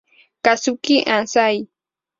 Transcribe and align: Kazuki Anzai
Kazuki 0.45 0.95
Anzai 1.15 1.57